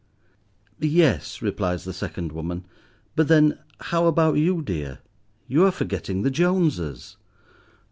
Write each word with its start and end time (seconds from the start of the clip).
"Yes," 0.79 1.43
replies 1.43 1.83
the 1.83 1.93
second 1.93 2.31
woman, 2.31 2.65
"but 3.15 3.27
then, 3.27 3.59
how 3.79 4.07
about 4.07 4.37
you, 4.37 4.63
dear? 4.63 4.97
You 5.47 5.63
are 5.67 5.71
forgetting 5.71 6.23
the 6.23 6.31
Joneses." 6.31 7.17